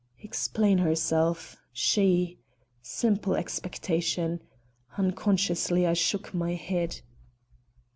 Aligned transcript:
Explain 0.19 0.79
herself, 0.79 1.57
she! 1.71 2.39
Simple 2.81 3.35
expectation. 3.35 4.41
Unconsciously 4.97 5.85
I 5.85 5.93
shook 5.93 6.33
my 6.33 6.55
head. 6.55 7.01